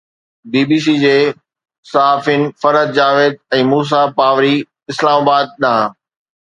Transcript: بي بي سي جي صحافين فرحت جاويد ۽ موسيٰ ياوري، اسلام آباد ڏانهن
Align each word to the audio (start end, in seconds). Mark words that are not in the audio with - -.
بي 0.51 0.61
بي 0.69 0.77
سي 0.85 0.95
جي 1.03 1.11
صحافين 1.91 2.41
فرحت 2.63 2.89
جاويد 2.99 3.39
۽ 3.61 3.63
موسيٰ 3.75 4.03
ياوري، 4.19 4.55
اسلام 4.95 5.19
آباد 5.27 5.57
ڏانهن 5.65 5.97